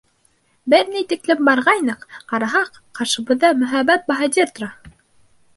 [0.73, 4.73] Бер ни тиклем барғайныҡ, ҡараһаҡ, ҡаршыбыҙҙа мөһабәт баһадир тора!